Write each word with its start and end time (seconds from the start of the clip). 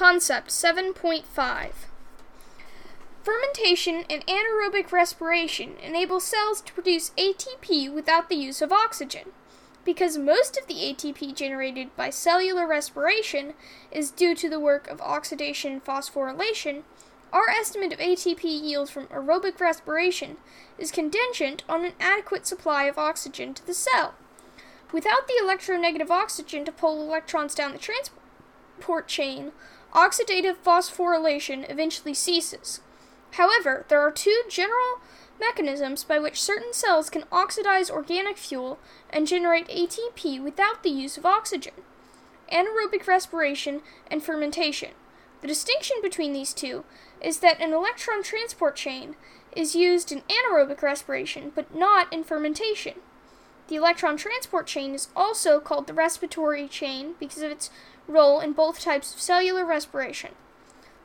Concept 0.00 0.48
7.5 0.48 1.72
Fermentation 3.22 4.04
and 4.08 4.26
anaerobic 4.26 4.92
respiration 4.92 5.76
enable 5.82 6.20
cells 6.20 6.62
to 6.62 6.72
produce 6.72 7.10
ATP 7.18 7.92
without 7.92 8.30
the 8.30 8.34
use 8.34 8.62
of 8.62 8.72
oxygen. 8.72 9.32
Because 9.84 10.16
most 10.16 10.56
of 10.56 10.66
the 10.66 10.76
ATP 10.76 11.34
generated 11.34 11.94
by 11.96 12.08
cellular 12.08 12.66
respiration 12.66 13.52
is 13.92 14.10
due 14.10 14.34
to 14.36 14.48
the 14.48 14.58
work 14.58 14.88
of 14.88 15.00
oxidative 15.00 15.82
phosphorylation, 15.82 16.84
our 17.30 17.50
estimate 17.50 17.92
of 17.92 17.98
ATP 17.98 18.42
yield 18.42 18.88
from 18.88 19.06
aerobic 19.08 19.60
respiration 19.60 20.38
is 20.78 20.90
contingent 20.90 21.62
on 21.68 21.84
an 21.84 21.92
adequate 22.00 22.46
supply 22.46 22.84
of 22.84 22.96
oxygen 22.96 23.52
to 23.52 23.66
the 23.66 23.74
cell. 23.74 24.14
Without 24.94 25.28
the 25.28 25.38
electronegative 25.44 26.08
oxygen 26.08 26.64
to 26.64 26.72
pull 26.72 27.02
electrons 27.02 27.54
down 27.54 27.72
the 27.72 27.78
transport 27.78 29.06
chain, 29.06 29.52
oxidative 29.92 30.56
phosphorylation 30.56 31.68
eventually 31.70 32.14
ceases. 32.14 32.80
However, 33.32 33.84
there 33.88 34.00
are 34.00 34.10
two 34.10 34.42
general 34.48 35.00
mechanisms 35.38 36.04
by 36.04 36.18
which 36.18 36.40
certain 36.40 36.72
cells 36.72 37.10
can 37.10 37.24
oxidize 37.32 37.90
organic 37.90 38.36
fuel 38.36 38.78
and 39.08 39.26
generate 39.26 39.68
ATP 39.68 40.42
without 40.42 40.82
the 40.82 40.90
use 40.90 41.16
of 41.16 41.26
oxygen 41.26 41.72
anaerobic 42.50 43.06
respiration 43.06 43.80
and 44.10 44.22
fermentation. 44.22 44.90
The 45.40 45.46
distinction 45.46 45.96
between 46.02 46.32
these 46.32 46.52
two 46.52 46.84
is 47.20 47.38
that 47.38 47.60
an 47.60 47.72
electron 47.72 48.22
transport 48.22 48.76
chain 48.76 49.16
is 49.54 49.74
used 49.74 50.12
in 50.12 50.22
anaerobic 50.22 50.82
respiration 50.82 51.52
but 51.54 51.74
not 51.74 52.12
in 52.12 52.24
fermentation. 52.24 52.94
The 53.70 53.76
electron 53.76 54.16
transport 54.16 54.66
chain 54.66 54.96
is 54.96 55.10
also 55.14 55.60
called 55.60 55.86
the 55.86 55.94
respiratory 55.94 56.66
chain 56.66 57.14
because 57.20 57.40
of 57.40 57.52
its 57.52 57.70
role 58.08 58.40
in 58.40 58.52
both 58.52 58.80
types 58.80 59.14
of 59.14 59.20
cellular 59.20 59.64
respiration. 59.64 60.32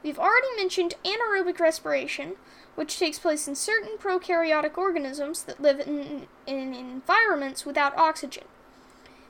We've 0.02 0.18
already 0.18 0.48
mentioned 0.58 0.96
anaerobic 1.06 1.60
respiration, 1.60 2.38
which 2.74 2.98
takes 2.98 3.20
place 3.20 3.48
in 3.48 3.54
certain 3.54 4.00
prokaryotic 4.00 4.80
organisms 4.80 5.44
that 5.44 5.62
live 5.62 5.80
in, 5.80 6.26
in 6.48 6.74
environments 6.74 7.68
without 7.68 7.96
oxygen. 8.00 8.46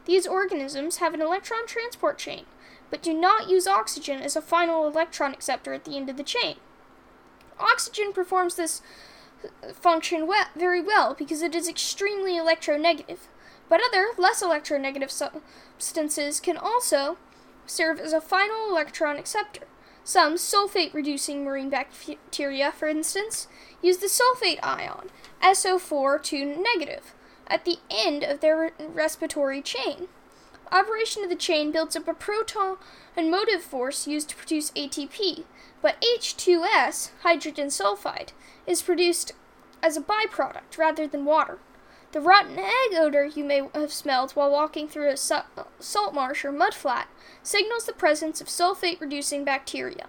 These 0.06 0.26
organisms 0.26 0.98
have 0.98 1.14
an 1.14 1.22
electron 1.22 1.68
transport 1.68 2.18
chain, 2.18 2.46
but 2.90 3.04
do 3.04 3.14
not 3.14 3.50
use 3.50 3.68
oxygen 3.68 4.22
as 4.22 4.38
a 4.38 4.42
final 4.42 4.88
electron 4.88 5.34
acceptor 5.34 5.74
at 5.74 5.84
the 5.84 5.98
end 5.98 6.10
of 6.10 6.16
the 6.16 6.24
chain. 6.24 6.56
Oxygen 7.60 8.14
performs 8.14 8.56
this 8.56 8.82
function 9.74 10.30
very 10.56 10.82
well 10.82 11.14
because 11.14 11.42
it 11.42 11.56
is 11.56 11.68
extremely 11.68 12.34
electronegative, 12.34 13.28
but 13.70 13.82
other, 13.86 14.08
less 14.18 14.42
electronegative 14.44 15.12
substances 15.12 16.40
can 16.40 16.58
also 16.58 17.18
serve 17.66 18.00
as 18.00 18.14
a 18.14 18.22
final 18.22 18.70
electron 18.70 19.18
acceptor. 19.18 19.68
Some 20.04 20.36
sulfate 20.36 20.94
reducing 20.94 21.44
marine 21.44 21.72
bacteria, 21.72 22.72
for 22.72 22.88
instance, 22.88 23.48
use 23.82 23.98
the 23.98 24.08
sulfate 24.08 24.60
ion, 24.62 25.10
SO4 25.42 26.22
two 26.22 26.46
negative, 26.46 27.16
at 27.48 27.66
the 27.66 27.78
end 27.90 28.24
of 28.24 28.40
their 28.40 28.74
respiratory 28.80 29.62
chain. 29.64 30.08
Operation 30.76 31.24
of 31.24 31.30
the 31.30 31.38
chain 31.38 31.72
builds 31.72 31.96
up 31.96 32.06
a 32.06 32.14
proton 32.14 32.76
and 33.16 33.32
motive 33.32 33.62
force 33.62 34.08
used 34.08 34.28
to 34.28 34.36
produce 34.36 34.72
ATP, 34.72 35.46
but 35.82 35.96
H2S, 36.02 37.12
hydrogen 37.22 37.68
sulfide, 37.68 38.34
is 38.68 38.82
produced 38.82 39.32
as 39.82 39.96
a 39.96 40.02
byproduct 40.02 40.78
rather 40.78 41.08
than 41.08 41.24
water. 41.24 41.60
The 42.12 42.20
rotten 42.20 42.60
egg 42.60 42.94
odor 42.94 43.24
you 43.24 43.46
may 43.46 43.70
have 43.74 43.94
smelled 43.94 44.34
while 44.34 44.52
walking 44.52 44.90
through 44.90 45.10
a 45.10 45.16
salt 45.16 46.14
marsh 46.14 46.44
or 46.44 46.52
mudflat 46.52 47.06
signals 47.42 47.86
the 47.86 47.94
presence 47.94 48.42
of 48.42 48.48
sulfate 48.48 49.00
reducing 49.00 49.46
bacteria. 49.46 50.08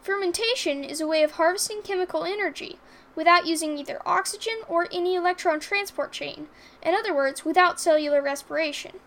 Fermentation 0.00 0.82
is 0.82 1.00
a 1.00 1.06
way 1.06 1.22
of 1.22 1.32
harvesting 1.32 1.80
chemical 1.80 2.24
energy 2.24 2.80
without 3.14 3.46
using 3.46 3.78
either 3.78 4.02
oxygen 4.04 4.62
or 4.68 4.88
any 4.90 5.14
electron 5.14 5.60
transport 5.60 6.10
chain, 6.10 6.48
in 6.82 6.92
other 6.92 7.14
words, 7.14 7.44
without 7.44 7.78
cellular 7.78 8.20
respiration. 8.20 8.98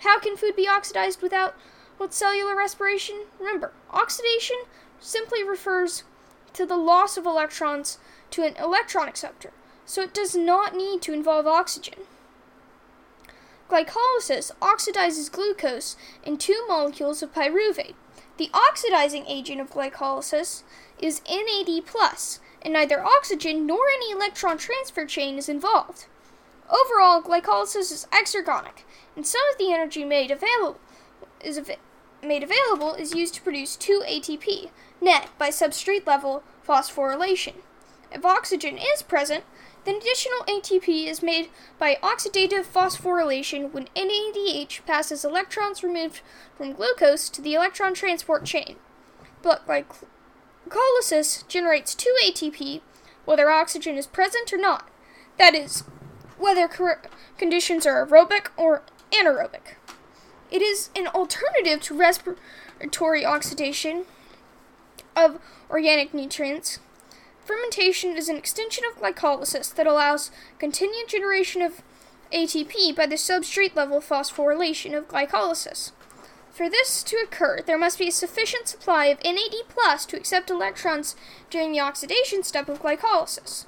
How 0.00 0.18
can 0.18 0.36
food 0.36 0.56
be 0.56 0.68
oxidized 0.68 1.20
without 1.22 1.54
with 1.98 2.12
cellular 2.12 2.56
respiration? 2.56 3.26
Remember, 3.38 3.72
oxidation 3.90 4.56
simply 4.98 5.44
refers 5.44 6.04
to 6.54 6.66
the 6.66 6.76
loss 6.76 7.16
of 7.16 7.26
electrons 7.26 7.98
to 8.30 8.42
an 8.42 8.56
electron 8.56 9.08
acceptor, 9.08 9.52
so 9.84 10.02
it 10.02 10.14
does 10.14 10.34
not 10.34 10.74
need 10.74 11.02
to 11.02 11.12
involve 11.12 11.46
oxygen. 11.46 12.00
Glycolysis 13.68 14.50
oxidizes 14.60 15.30
glucose 15.30 15.96
in 16.24 16.38
two 16.38 16.64
molecules 16.66 17.22
of 17.22 17.32
pyruvate. 17.32 17.94
The 18.36 18.50
oxidizing 18.54 19.26
agent 19.26 19.60
of 19.60 19.70
glycolysis 19.70 20.62
is 20.98 21.20
NAD+, 21.28 21.84
and 22.62 22.72
neither 22.72 23.04
oxygen 23.04 23.66
nor 23.66 23.86
any 23.86 24.10
electron 24.10 24.56
transfer 24.56 25.04
chain 25.04 25.36
is 25.38 25.48
involved. 25.48 26.06
Overall, 26.70 27.20
glycolysis 27.20 27.90
is 27.90 28.06
exergonic, 28.12 28.84
and 29.16 29.26
some 29.26 29.42
of 29.50 29.58
the 29.58 29.72
energy 29.72 30.04
made 30.04 30.30
available 30.30 30.78
is 31.42 31.58
av- 31.58 31.70
made 32.22 32.42
available 32.42 32.94
is 32.94 33.14
used 33.14 33.34
to 33.34 33.42
produce 33.42 33.76
2 33.76 34.02
ATP, 34.06 34.70
net 35.00 35.30
by 35.38 35.48
substrate 35.48 36.06
level 36.06 36.44
phosphorylation. 36.66 37.54
If 38.12 38.24
oxygen 38.24 38.78
is 38.78 39.02
present, 39.02 39.44
then 39.84 39.96
additional 39.96 40.40
ATP 40.46 41.06
is 41.06 41.22
made 41.22 41.48
by 41.78 41.98
oxidative 42.02 42.66
phosphorylation 42.66 43.72
when 43.72 43.88
NADH 43.96 44.84
passes 44.86 45.24
electrons 45.24 45.82
removed 45.82 46.20
from 46.56 46.72
glucose 46.72 47.28
to 47.30 47.40
the 47.40 47.54
electron 47.54 47.94
transport 47.94 48.44
chain. 48.44 48.76
But 49.42 49.66
glycolysis 49.66 51.48
generates 51.48 51.94
2 51.94 52.14
ATP 52.26 52.82
whether 53.24 53.50
oxygen 53.50 53.96
is 53.96 54.06
present 54.06 54.52
or 54.52 54.58
not. 54.58 54.88
That 55.38 55.54
is, 55.54 55.84
whether 56.40 56.68
conditions 57.36 57.86
are 57.86 58.06
aerobic 58.06 58.48
or 58.56 58.82
anaerobic. 59.12 59.76
It 60.50 60.62
is 60.62 60.90
an 60.96 61.06
alternative 61.08 61.80
to 61.82 61.96
respiratory 61.96 63.24
oxidation 63.24 64.04
of 65.16 65.38
organic 65.68 66.12
nutrients. 66.14 66.80
Fermentation 67.44 68.16
is 68.16 68.28
an 68.28 68.36
extension 68.36 68.84
of 68.84 69.00
glycolysis 69.00 69.74
that 69.74 69.86
allows 69.86 70.30
continued 70.58 71.08
generation 71.08 71.62
of 71.62 71.82
ATP 72.32 72.94
by 72.94 73.06
the 73.06 73.16
substrate 73.16 73.74
level 73.74 74.00
phosphorylation 74.00 74.96
of 74.96 75.08
glycolysis. 75.08 75.92
For 76.50 76.68
this 76.68 77.02
to 77.04 77.16
occur, 77.16 77.60
there 77.64 77.78
must 77.78 77.98
be 77.98 78.08
a 78.08 78.12
sufficient 78.12 78.68
supply 78.68 79.06
of 79.06 79.22
NAD 79.24 80.06
to 80.08 80.16
accept 80.16 80.50
electrons 80.50 81.16
during 81.48 81.72
the 81.72 81.80
oxidation 81.80 82.42
step 82.42 82.68
of 82.68 82.82
glycolysis. 82.82 83.66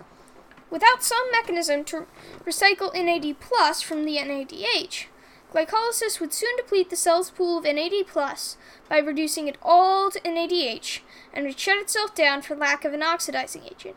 Without 0.73 1.03
some 1.03 1.31
mechanism 1.31 1.85
to 1.85 2.07
recycle 2.47 2.95
NAD 2.95 3.39
plus 3.41 3.83
from 3.83 4.07
the 4.07 4.17
NADH, 4.17 5.05
Glycolysis 5.53 6.19
would 6.19 6.33
soon 6.33 6.57
deplete 6.57 6.89
the 6.89 6.97
cell's 6.97 7.31
pool 7.31 7.59
of 7.59 7.65
NAD 7.65 8.07
plus 8.07 8.57
by 8.89 8.97
reducing 8.97 9.49
it 9.49 9.59
all 9.61 10.11
to 10.11 10.19
NADH 10.21 11.01
and 11.35 11.45
would 11.45 11.59
shut 11.59 11.77
itself 11.77 12.15
down 12.15 12.41
for 12.41 12.57
lack 12.57 12.87
of 12.87 12.95
an 12.95 13.03
oxidizing 13.03 13.65
agent. 13.65 13.97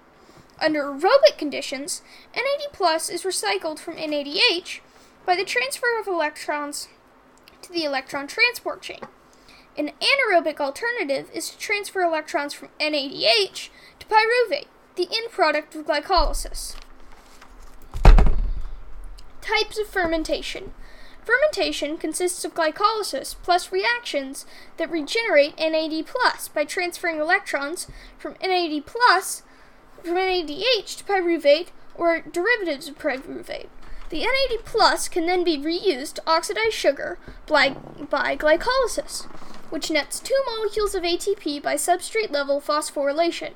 Under 0.59 0.83
aerobic 0.83 1.37
conditions, 1.37 2.01
NAD 2.35 2.73
plus 2.73 3.09
is 3.09 3.23
recycled 3.23 3.79
from 3.79 3.95
NADH 3.95 4.81
by 5.25 5.37
the 5.37 5.45
transfer 5.45 5.97
of 5.97 6.07
electrons 6.07 6.89
to 7.61 7.71
the 7.71 7.85
electron 7.85 8.27
transport 8.27 8.81
chain. 8.81 8.99
An 9.77 9.91
anaerobic 10.01 10.59
alternative 10.59 11.29
is 11.33 11.49
to 11.51 11.57
transfer 11.57 12.01
electrons 12.01 12.53
from 12.53 12.67
NADH 12.81 13.69
to 13.99 14.07
pyruvate, 14.07 14.67
the 14.95 15.07
end 15.11 15.31
product 15.31 15.75
of 15.75 15.85
glycolysis. 15.85 16.75
Types 19.41 19.77
of 19.77 19.87
fermentation. 19.87 20.73
Fermentation 21.23 21.97
consists 21.97 22.45
of 22.45 22.53
glycolysis 22.53 23.35
plus 23.41 23.71
reactions 23.71 24.45
that 24.77 24.91
regenerate 24.91 25.57
NAD 25.57 26.05
plus 26.05 26.47
by 26.47 26.63
transferring 26.63 27.19
electrons 27.19 27.87
from 28.17 28.35
NAD 28.41 28.83
from 28.85 30.15
NADH 30.15 30.97
to 30.97 31.03
pyruvate 31.03 31.69
or 31.95 32.21
derivatives 32.21 32.87
of 32.87 32.97
pyruvate. 32.97 33.69
The 34.09 34.19
NAD 34.19 34.65
plus 34.65 35.07
can 35.07 35.25
then 35.25 35.43
be 35.43 35.57
reused 35.57 36.13
to 36.15 36.23
oxidize 36.27 36.73
sugar 36.73 37.17
by, 37.47 37.69
by 38.09 38.37
glycolysis, 38.37 39.25
which 39.71 39.89
nets 39.89 40.19
two 40.19 40.39
molecules 40.45 40.93
of 40.93 41.01
ATP 41.01 41.61
by 41.61 41.73
substrate 41.73 42.29
level 42.29 42.61
phosphorylation. 42.61 43.53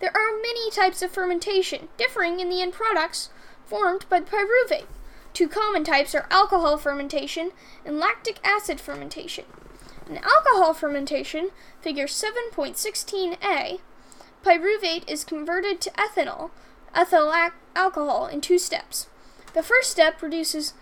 There 0.00 0.14
are 0.14 0.36
many 0.36 0.70
types 0.70 1.02
of 1.02 1.10
fermentation, 1.10 1.88
differing 1.96 2.40
in 2.40 2.48
the 2.50 2.60
end 2.60 2.72
products 2.72 3.30
formed 3.64 4.06
by 4.08 4.20
pyruvate. 4.20 4.86
Two 5.32 5.48
common 5.48 5.84
types 5.84 6.14
are 6.14 6.26
alcohol 6.30 6.76
fermentation 6.78 7.52
and 7.84 7.98
lactic 7.98 8.38
acid 8.44 8.80
fermentation. 8.80 9.44
In 10.08 10.18
alcohol 10.18 10.74
fermentation, 10.74 11.50
figure 11.80 12.06
7.16a, 12.06 13.80
pyruvate 14.44 15.08
is 15.10 15.24
converted 15.24 15.80
to 15.80 15.90
ethanol, 15.92 16.50
ethyl 16.94 17.32
alcohol, 17.74 18.26
in 18.26 18.40
two 18.40 18.58
steps. 18.58 19.08
The 19.54 19.62
first 19.62 19.90
step 19.90 20.20
releases 20.20 20.74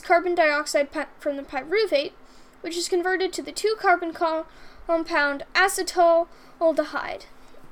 carbon 0.00 0.34
dioxide 0.34 0.88
from 1.18 1.36
the 1.36 1.42
pyruvate, 1.42 2.12
which 2.62 2.76
is 2.76 2.88
converted 2.88 3.32
to 3.34 3.42
the 3.42 3.52
two 3.52 3.76
carbon 3.78 4.12
co- 4.12 4.46
compound 4.86 5.44
acetaldehyde. 5.54 7.24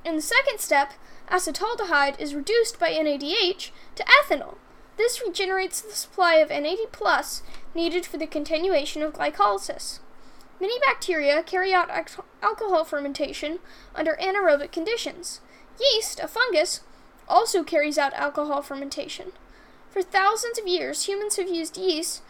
In 0.08 0.16
the 0.16 0.22
second 0.22 0.58
step, 0.58 0.94
acetaldehyde 1.30 2.18
is 2.18 2.34
reduced 2.34 2.80
by 2.80 2.92
NADH 2.92 3.70
to 3.94 4.04
ethanol. 4.04 4.54
This 4.96 5.20
regenerates 5.20 5.82
the 5.82 5.92
supply 5.92 6.36
of 6.36 6.48
NAD 6.48 6.92
plus 6.92 7.42
needed 7.74 8.06
for 8.06 8.16
the 8.16 8.26
continuation 8.26 9.02
of 9.02 9.12
glycolysis. 9.12 9.98
Many 10.58 10.78
bacteria 10.80 11.42
carry 11.42 11.74
out 11.74 11.90
alcohol 12.42 12.84
fermentation 12.86 13.58
under 13.94 14.16
anaerobic 14.16 14.72
conditions. 14.72 15.42
Yeast, 15.78 16.20
a 16.20 16.26
fungus, 16.26 16.80
also 17.28 17.62
carries 17.62 17.98
out 17.98 18.14
alcohol 18.14 18.62
fermentation. 18.62 19.32
For 19.90 20.00
thousands 20.00 20.58
of 20.58 20.66
years, 20.66 21.04
humans 21.04 21.36
have 21.36 21.50
used 21.50 21.76
yeast 21.76 22.22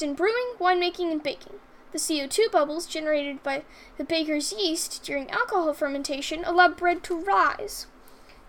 in 0.00 0.14
brewing, 0.14 0.54
winemaking, 0.60 1.10
and 1.10 1.24
baking. 1.24 1.54
The 1.96 2.02
CO2 2.14 2.52
bubbles 2.52 2.84
generated 2.84 3.42
by 3.42 3.62
the 3.96 4.04
baker's 4.04 4.52
yeast 4.52 5.02
during 5.02 5.30
alcohol 5.30 5.72
fermentation 5.72 6.44
allow 6.44 6.68
bread 6.68 7.02
to 7.04 7.18
rise. 7.18 7.86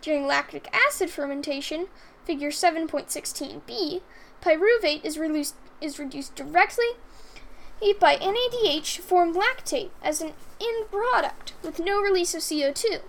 During 0.02 0.28
lactic 0.28 0.68
acid 0.74 1.10
fermentation, 1.10 1.88
figure 2.26 2.50
7.16b, 2.50 4.02
pyruvate 4.42 5.06
is, 5.06 5.18
reduced, 5.18 5.56
is 5.80 5.98
reduced 5.98 6.36
directly 6.36 6.98
by 8.02 8.18
NADH 8.18 8.96
to 8.98 9.02
form 9.02 9.34
lactate 9.34 9.92
as 10.04 10.20
an 10.20 10.34
end 10.60 10.92
product 10.92 11.54
with 11.64 11.80
no 11.80 12.02
release 12.02 12.36
of 12.36 12.42
CO2. 12.42 13.00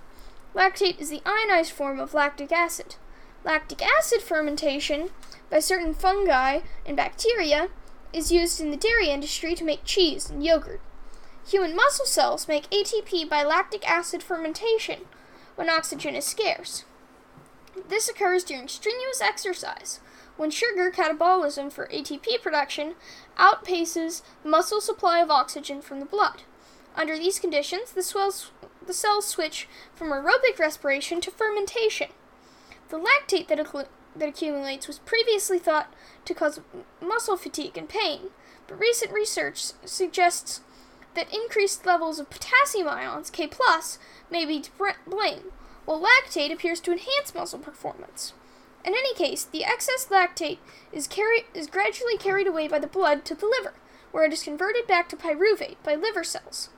Lactate 0.55 1.01
is 1.01 1.11
the 1.11 1.23
ionized 1.27 1.73
form 1.73 1.99
of 1.99 2.15
lactic 2.15 2.53
acid. 2.53 2.95
Lactic 3.43 3.83
acid 3.83 4.23
fermentation 4.23 5.11
by 5.51 5.59
certain 5.59 5.95
fungi 5.95 6.61
and 6.87 6.97
bacteria 6.97 7.71
is 8.13 8.33
used 8.33 8.61
in 8.61 8.71
the 8.71 8.77
dairy 8.77 9.11
industry 9.11 9.55
to 9.55 9.65
make 9.65 9.85
cheese 9.85 10.31
and 10.31 10.45
yogurt. 10.45 10.81
Human 11.49 11.75
muscle 11.75 12.07
cells 12.07 12.49
make 12.49 12.69
ATP 12.71 13.29
by 13.29 13.43
lactic 13.43 13.89
acid 13.89 14.23
fermentation 14.23 15.01
when 15.57 15.71
oxygen 15.71 16.15
is 16.15 16.25
scarce. 16.25 16.85
This 17.89 18.09
occurs 18.09 18.45
during 18.45 18.69
strenuous 18.69 19.21
exercise, 19.21 20.01
when 20.37 20.51
sugar 20.51 20.91
catabolism 20.91 21.73
for 21.73 21.89
ATP 21.89 22.43
production 22.43 22.95
outpaces 23.39 24.23
the 24.43 24.49
muscle 24.49 24.81
supply 24.81 25.21
of 25.21 25.31
oxygen 25.31 25.83
from 25.83 26.01
the 26.01 26.07
blood. 26.07 26.43
Under 26.95 27.17
these 27.17 27.39
conditions, 27.39 27.93
the, 27.93 28.03
swells, 28.03 28.51
the 28.85 28.93
cells 28.93 29.27
switch 29.27 29.69
from 29.95 30.09
aerobic 30.09 30.59
respiration 30.59 31.21
to 31.21 31.31
fermentation. 31.31 32.11
The 32.89 32.99
lactate 32.99 33.49
that, 33.49 33.89
that 34.19 34.29
accumulates 34.29 34.87
was 34.87 34.99
previously 35.01 35.59
thought 35.59 35.93
to 36.25 36.35
cause 36.35 36.61
muscle 37.01 37.37
fatigue 37.37 37.77
and 37.77 37.89
pain, 37.89 38.31
but 38.67 38.79
recent 38.79 39.13
research 39.13 39.73
suggests 39.85 40.61
that 41.15 41.33
increased 41.33 41.87
levels 41.87 42.19
of 42.19 42.31
potassium 42.31 42.89
ions, 42.89 43.31
K+, 43.31 43.51
may 44.31 44.45
be 44.45 44.61
to 44.61 44.71
blame, 45.07 45.53
while 45.85 46.01
lactate 46.01 46.53
appears 46.53 46.81
to 46.81 46.93
enhance 46.93 47.35
muscle 47.35 47.59
performance. 47.59 48.35
In 48.85 48.93
any 48.93 49.15
case, 49.15 49.45
the 49.45 49.65
excess 49.65 50.07
lactate 50.11 50.59
is, 50.93 51.07
carry- 51.07 51.47
is 51.55 51.67
gradually 51.67 52.17
carried 52.17 52.47
away 52.47 52.69
by 52.69 52.79
the 52.79 52.87
blood 52.87 53.25
to 53.27 53.35
the 53.35 53.47
liver, 53.47 53.75
where 54.13 54.25
it 54.25 54.33
is 54.33 54.43
converted 54.43 54.87
back 54.87 55.09
to 55.09 55.17
pyruvate 55.17 55.77
by 55.83 55.95
liver 55.95 56.25
cells. 56.25 56.71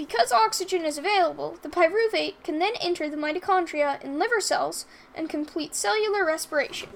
Because 0.00 0.32
oxygen 0.32 0.86
is 0.86 0.96
available, 0.96 1.58
the 1.60 1.68
pyruvate 1.68 2.42
can 2.42 2.58
then 2.58 2.72
enter 2.80 3.10
the 3.10 3.18
mitochondria 3.18 4.02
in 4.02 4.18
liver 4.18 4.40
cells 4.40 4.86
and 5.14 5.28
complete 5.28 5.74
cellular 5.74 6.24
respiration. 6.24 6.88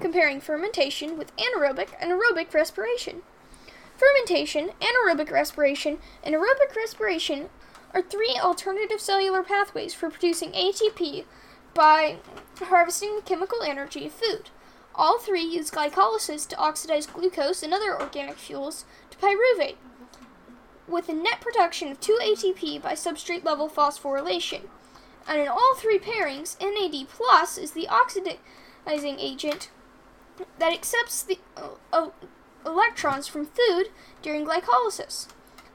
Comparing 0.00 0.40
fermentation 0.40 1.18
with 1.18 1.36
anaerobic 1.36 1.88
and 2.00 2.10
aerobic 2.10 2.54
respiration. 2.54 3.20
Fermentation, 3.94 4.70
anaerobic 4.80 5.30
respiration, 5.30 5.98
and 6.24 6.34
aerobic 6.34 6.74
respiration 6.74 7.50
are 7.92 8.00
three 8.00 8.38
alternative 8.42 9.02
cellular 9.02 9.42
pathways 9.42 9.92
for 9.92 10.08
producing 10.08 10.52
ATP 10.52 11.26
by 11.74 12.16
harvesting 12.58 13.16
the 13.16 13.22
chemical 13.22 13.60
energy 13.62 14.06
of 14.06 14.12
food. 14.12 14.48
All 14.94 15.18
three 15.18 15.44
use 15.44 15.70
glycolysis 15.70 16.48
to 16.48 16.56
oxidize 16.56 17.04
glucose 17.04 17.62
and 17.62 17.74
other 17.74 18.00
organic 18.00 18.38
fuels 18.38 18.86
to 19.10 19.18
pyruvate 19.18 19.76
with 20.90 21.08
a 21.08 21.14
net 21.14 21.40
production 21.40 21.88
of 21.90 22.00
2 22.00 22.18
ATP 22.22 22.82
by 22.82 22.92
substrate 22.92 23.44
level 23.44 23.68
phosphorylation. 23.68 24.62
And 25.26 25.40
in 25.40 25.48
all 25.48 25.74
three 25.76 25.98
pairings, 25.98 26.56
NAD 26.60 27.08
plus 27.08 27.56
is 27.56 27.72
the 27.72 27.88
oxidizing 27.88 29.18
agent 29.18 29.70
that 30.58 30.72
accepts 30.72 31.22
the 31.22 31.38
uh, 31.56 31.68
uh, 31.92 32.08
electrons 32.66 33.26
from 33.26 33.46
food 33.46 33.90
during 34.22 34.46
glycolysis. 34.46 35.28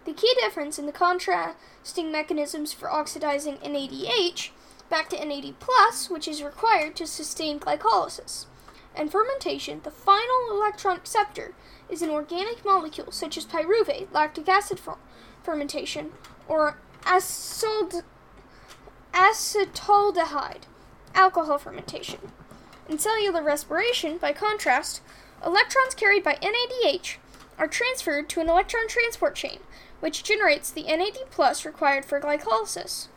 The 0.06 0.14
key 0.14 0.34
difference 0.40 0.78
in 0.78 0.86
the 0.86 0.92
contrasting 0.92 2.12
mechanisms 2.12 2.74
for 2.74 2.92
oxidizing 2.92 3.58
NADH 3.58 4.50
back 4.90 5.10
to 5.10 5.26
NAD 5.26 5.56
which 6.10 6.28
is 6.28 6.44
required 6.44 6.96
to 6.96 7.08
sustain 7.08 7.60
glycolysis. 7.60 8.46
And 8.96 9.12
fermentation, 9.12 9.82
the 9.84 9.92
final 9.92 10.50
electron 10.52 10.96
acceptor 10.96 11.54
is 11.90 12.02
an 12.02 12.10
organic 12.10 12.64
molecule 12.64 13.12
such 13.12 13.38
as 13.38 13.46
pyruvate, 13.46 14.14
lactic 14.14 14.48
acid 14.48 14.80
fermentation, 15.46 16.12
or 16.48 16.78
acetald- 17.04 18.04
acetaldehyde, 19.14 20.64
alcohol 21.14 21.58
fermentation. 21.58 22.20
In 22.90 23.00
cellular 23.00 23.42
respiration, 23.42 24.18
by 24.18 24.34
contrast, 24.34 25.02
electrons 25.46 25.96
carried 25.96 26.24
by 26.24 26.36
NADH 26.42 27.18
are 27.58 27.68
transferred 27.68 28.28
to 28.30 28.42
an 28.42 28.50
electron 28.50 28.88
transport 28.88 29.36
chain, 29.36 29.60
which 30.00 30.24
generates 30.24 30.70
the 30.70 30.84
NAD 30.84 31.18
plus 31.32 31.66
required 31.66 32.06
for 32.06 32.20
glycolysis. 32.20 33.08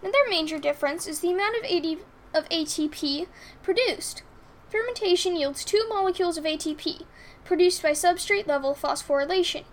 Another 0.00 0.18
major 0.28 0.58
difference 0.58 1.06
is 1.06 1.20
the 1.20 1.32
amount 1.32 1.56
of, 1.56 1.64
AD- 1.64 1.98
of 2.32 2.48
ATP 2.48 3.26
produced. 3.62 4.22
Fermentation 4.68 5.36
yields 5.36 5.64
two 5.64 5.84
molecules 5.88 6.36
of 6.36 6.44
ATP, 6.44 7.02
produced 7.44 7.82
by 7.82 7.92
substrate 7.92 8.46
level 8.46 8.74
phosphorylation. 8.74 9.64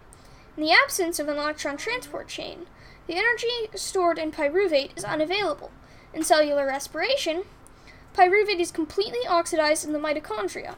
In 0.57 0.63
the 0.63 0.71
absence 0.71 1.17
of 1.17 1.29
an 1.29 1.37
electron 1.37 1.77
transport 1.77 2.27
chain, 2.27 2.67
the 3.07 3.15
energy 3.15 3.69
stored 3.75 4.17
in 4.17 4.31
pyruvate 4.31 4.97
is 4.97 5.05
unavailable. 5.05 5.71
In 6.13 6.23
cellular 6.23 6.65
respiration, 6.65 7.43
pyruvate 8.13 8.59
is 8.59 8.71
completely 8.71 9.25
oxidized 9.27 9.85
in 9.85 9.93
the 9.93 9.99
mitochondria. 9.99 10.75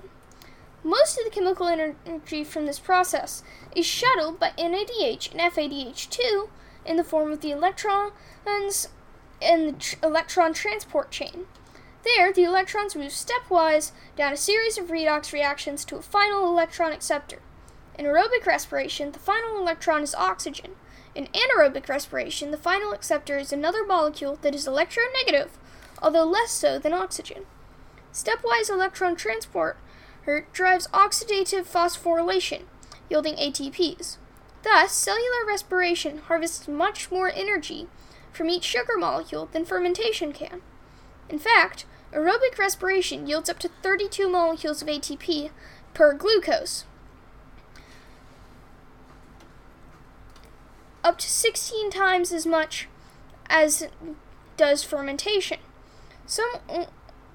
Most 0.84 1.18
of 1.18 1.24
the 1.24 1.32
chemical 1.32 1.68
energy 1.68 2.44
from 2.44 2.66
this 2.66 2.80
process 2.80 3.42
is 3.76 3.86
shuttled 3.86 4.40
by 4.40 4.52
NADH 4.58 5.32
and 5.32 5.42
FADH2 5.42 6.50
in 6.86 6.98
the 6.98 7.04
form 7.04 7.32
of 7.32 7.42
the 7.42 7.52
electrons 7.52 8.90
in 9.42 9.66
the 9.66 9.72
tr- 9.74 9.96
electron 10.04 10.54
transport 10.54 11.10
chain. 11.10 11.46
There, 12.04 12.32
the 12.32 12.44
electrons 12.44 12.96
move 12.96 13.12
stepwise 13.12 13.92
down 14.16 14.34
a 14.34 14.38
series 14.38 14.78
of 14.78 14.88
redox 14.88 15.32
reactions 15.32 15.84
to 15.86 15.96
a 15.96 16.02
final 16.02 16.46
electron 16.48 16.92
acceptor. 16.92 17.40
In 17.98 18.06
aerobic 18.06 18.46
respiration, 18.46 19.12
the 19.12 19.20
final 19.20 19.58
electron 19.58 20.02
is 20.02 20.16
oxygen. 20.16 20.72
In 21.16 21.28
anaerobic 21.28 21.88
respiration, 21.88 22.52
the 22.52 22.58
final 22.58 22.92
acceptor 22.92 23.38
is 23.38 23.54
another 23.54 23.86
molecule 23.86 24.38
that 24.42 24.56
is 24.56 24.68
electronegative, 24.68 25.50
although 26.02 26.24
less 26.24 26.52
so 26.52 26.80
than 26.80 26.94
oxygen. 26.94 27.46
Stepwise 28.12 28.70
electron 28.70 29.16
transport 29.16 29.78
drives 30.54 30.88
oxidative 30.88 31.66
phosphorylation, 31.66 32.64
yielding 33.10 33.36
ATPs. 33.36 34.18
Thus, 34.64 34.94
cellular 34.94 35.46
respiration 35.46 36.20
harvests 36.20 36.68
much 36.68 37.12
more 37.12 37.32
energy 37.34 37.88
from 38.32 38.50
each 38.50 38.64
sugar 38.64 38.98
molecule 38.98 39.50
than 39.52 39.66
fermentation 39.66 40.32
can. 40.34 40.62
In 41.30 41.38
fact, 41.38 41.86
Aerobic 42.14 42.60
respiration 42.60 43.26
yields 43.28 43.50
up 43.50 43.58
to 43.60 43.70
32 43.82 44.30
molecules 44.30 44.82
of 44.84 44.88
ATP 44.88 45.50
per 45.96 46.14
glucose. 46.14 46.86
Up 51.04 51.18
to 51.18 51.30
16 51.30 51.90
times 51.92 52.32
as 52.32 52.46
much 52.46 52.88
as 53.50 53.88
does 54.56 54.84
fermentation. 54.84 55.60
Some 56.26 56.50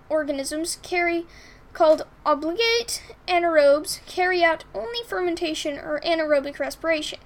organisms 0.08 0.78
carry 0.82 1.26
called 1.74 2.06
obligate 2.24 3.02
anaerobes 3.28 4.04
carry 4.06 4.42
out 4.42 4.64
only 4.74 5.00
fermentation 5.06 5.78
or 5.78 6.00
anaerobic 6.00 6.58
respiration. 6.58 7.18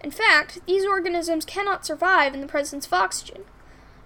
In 0.00 0.10
fact, 0.10 0.60
these 0.66 0.86
organisms 0.86 1.44
cannot 1.44 1.84
survive 1.84 2.34
in 2.34 2.40
the 2.40 2.46
presence 2.46 2.86
of 2.86 2.92
oxygen. 2.92 3.44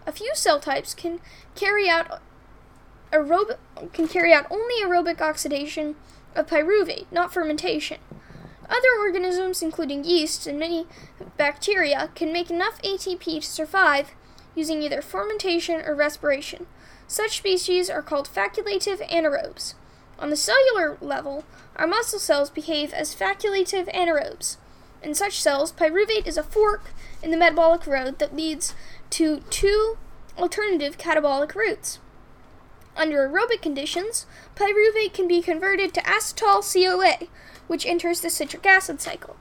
A 0.06 0.12
few 0.12 0.32
cell 0.34 0.58
types 0.58 0.92
can 0.92 1.20
carry 1.54 1.88
out 1.88 2.20
aerobic 3.12 3.58
can 3.92 4.08
carry 4.08 4.32
out 4.32 4.46
only 4.50 4.82
aerobic 4.82 5.20
oxidation 5.20 5.94
of 6.34 6.46
pyruvate, 6.46 7.06
not 7.10 7.32
fermentation. 7.32 7.98
Other 8.70 9.00
organisms, 9.00 9.62
including 9.62 10.04
yeast 10.04 10.46
and 10.46 10.58
many 10.58 10.86
bacteria, 11.36 12.10
can 12.14 12.32
make 12.32 12.50
enough 12.50 12.80
ATP 12.82 13.40
to 13.40 13.42
survive 13.42 14.12
using 14.54 14.82
either 14.82 15.02
fermentation 15.02 15.80
or 15.80 15.94
respiration. 15.94 16.66
Such 17.08 17.38
species 17.38 17.90
are 17.90 18.02
called 18.02 18.28
facultative 18.28 19.06
anaerobes. 19.10 19.74
On 20.20 20.30
the 20.30 20.36
cellular 20.36 20.96
level, 21.00 21.44
our 21.74 21.88
muscle 21.88 22.20
cells 22.20 22.50
behave 22.50 22.92
as 22.92 23.14
facultative 23.14 23.92
anaerobes. 23.92 24.56
In 25.02 25.14
such 25.14 25.40
cells, 25.40 25.72
pyruvate 25.72 26.26
is 26.26 26.36
a 26.36 26.42
fork 26.42 26.92
in 27.22 27.32
the 27.32 27.36
metabolic 27.36 27.86
road 27.86 28.18
that 28.20 28.36
leads 28.36 28.74
to 29.10 29.40
two 29.50 29.98
alternative 30.38 30.96
catabolic 30.96 31.54
routes. 31.54 31.98
Under 32.96 33.28
aerobic 33.28 33.62
conditions, 33.62 34.26
pyruvate 34.54 35.14
can 35.14 35.26
be 35.26 35.40
converted 35.40 35.94
to 35.94 36.02
acetyl 36.02 36.62
CoA, 36.62 37.28
which 37.70 37.86
enters 37.86 38.20
the 38.20 38.28
citric 38.28 38.66
acid 38.66 39.00
cycle. 39.00 39.36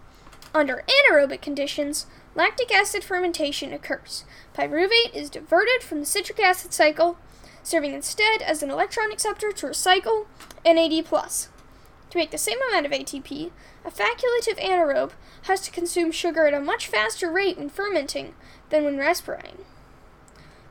Under 0.53 0.83
anaerobic 0.88 1.41
conditions, 1.41 2.05
lactic 2.36 2.71
acid 2.71 3.03
fermentation 3.03 3.74
occurs. 3.74 4.24
Pyruvate 4.55 5.15
is 5.15 5.31
diverted 5.31 5.81
from 5.81 6.01
the 6.01 6.05
citric 6.05 6.39
acid 6.39 6.71
cycle, 6.71 7.17
serving 7.63 7.91
instead 7.91 8.43
as 8.43 8.62
an 8.62 8.69
electron 8.69 9.12
acceptor 9.12 9.51
to 9.51 9.65
recycle 9.65 10.27
NAD+. 10.63 11.05
To 11.07 12.17
make 12.17 12.29
the 12.29 12.38
same 12.38 12.59
amount 12.69 12.86
of 12.86 12.91
ATP, 12.91 13.50
a 13.83 13.89
facultative 13.89 14.63
anaerobe 14.63 15.13
has 15.45 15.62
to 15.62 15.71
consume 15.71 16.12
sugar 16.12 16.45
at 16.45 16.53
a 16.53 16.59
much 16.59 16.86
faster 16.86 17.31
rate 17.31 17.57
when 17.57 17.69
fermenting 17.69 18.36
than 18.69 18.86
when 18.86 19.00
respiring. 19.00 19.65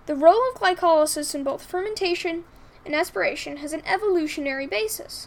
The 0.06 0.14
role 0.14 0.48
of 0.48 0.60
glycolysis 0.60 1.34
in 1.34 1.42
both 1.42 1.64
fermentation 1.64 2.44
and 2.86 2.94
aspiration 2.94 3.56
has 3.56 3.72
an 3.72 3.82
evolutionary 3.84 4.68
basis. 4.68 5.26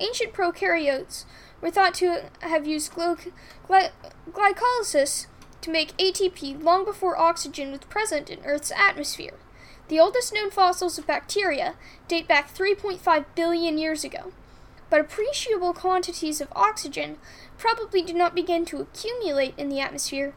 Ancient 0.00 0.32
prokaryotes 0.32 1.26
were 1.60 1.70
thought 1.70 1.94
to 1.94 2.24
have 2.40 2.66
used 2.66 2.92
gly- 2.92 3.32
gly- 3.66 3.90
glycolysis 4.30 5.26
to 5.60 5.70
make 5.70 5.96
ATP 5.98 6.62
long 6.62 6.84
before 6.84 7.18
oxygen 7.18 7.70
was 7.70 7.80
present 7.80 8.30
in 8.30 8.44
Earth's 8.44 8.72
atmosphere. 8.74 9.34
The 9.88 10.00
oldest 10.00 10.32
known 10.32 10.50
fossils 10.50 10.98
of 10.98 11.06
bacteria 11.06 11.74
date 12.08 12.28
back 12.28 12.54
3.5 12.54 13.24
billion 13.34 13.76
years 13.76 14.04
ago, 14.04 14.32
but 14.88 15.00
appreciable 15.00 15.74
quantities 15.74 16.40
of 16.40 16.48
oxygen 16.54 17.18
probably 17.58 18.02
did 18.02 18.16
not 18.16 18.34
begin 18.34 18.64
to 18.66 18.80
accumulate 18.80 19.54
in 19.58 19.68
the 19.68 19.80
atmosphere 19.80 20.34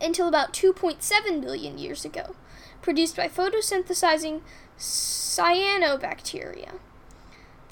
until 0.00 0.28
about 0.28 0.52
2.7 0.52 1.40
billion 1.40 1.78
years 1.78 2.04
ago, 2.04 2.34
produced 2.80 3.16
by 3.16 3.28
photosynthesizing 3.28 4.40
cyanobacteria. 4.78 6.78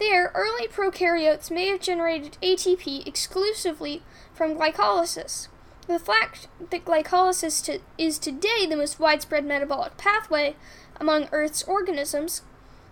There, 0.01 0.33
early 0.35 0.67
prokaryotes 0.67 1.51
may 1.51 1.67
have 1.67 1.79
generated 1.83 2.39
ATP 2.43 3.07
exclusively 3.07 4.03
from 4.33 4.57
glycolysis. 4.57 5.49
The 5.89 5.99
fact 5.99 6.49
that 6.71 6.87
glycolysis 6.87 7.63
to, 7.67 7.81
is 7.99 8.19
today 8.19 8.65
the 8.67 8.79
most 8.79 8.99
widespread 8.99 9.45
metabolic 9.45 9.99
pathway 9.99 10.57
among 10.99 11.29
Earth's 11.33 11.63
organisms 11.65 12.41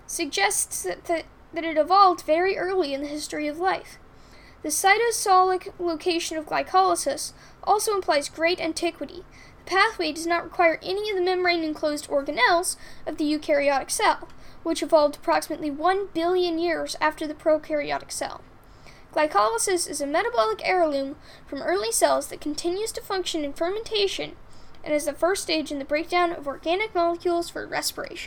suggests 0.06 0.82
that, 0.82 1.04
that, 1.06 1.24
that 1.54 1.64
it 1.64 1.78
evolved 1.78 2.26
very 2.26 2.58
early 2.58 2.92
in 2.92 3.00
the 3.00 3.06
history 3.06 3.48
of 3.48 3.58
life. 3.58 3.98
The 4.62 4.68
cytosolic 4.68 5.72
location 5.78 6.36
of 6.36 6.44
glycolysis 6.44 7.32
also 7.64 7.94
implies 7.94 8.28
great 8.28 8.60
antiquity. 8.60 9.24
The 9.64 9.70
pathway 9.70 10.12
does 10.12 10.26
not 10.26 10.44
require 10.44 10.78
any 10.82 11.08
of 11.08 11.16
the 11.16 11.22
membrane 11.22 11.64
enclosed 11.64 12.08
organelles 12.10 12.76
of 13.06 13.16
the 13.16 13.24
eukaryotic 13.24 13.90
cell 13.90 14.28
which 14.62 14.82
evolved 14.82 15.16
approximately 15.16 15.70
1 15.70 16.08
billion 16.14 16.58
years 16.58 16.96
after 17.00 17.26
the 17.26 17.34
prokaryotic 17.34 18.10
cell. 18.10 18.42
Glycolysis 19.12 19.88
is 19.88 20.00
a 20.00 20.06
metabolic 20.06 20.60
heirloom 20.62 21.16
from 21.46 21.62
early 21.62 21.90
cells 21.90 22.28
that 22.28 22.40
continues 22.40 22.92
to 22.92 23.00
function 23.00 23.44
in 23.44 23.52
fermentation 23.52 24.36
and 24.84 24.94
is 24.94 25.06
the 25.06 25.12
first 25.12 25.42
stage 25.42 25.72
in 25.72 25.78
the 25.78 25.84
breakdown 25.84 26.32
of 26.32 26.46
organic 26.46 26.94
molecules 26.94 27.50
for 27.50 27.66
respiration. 27.66 28.26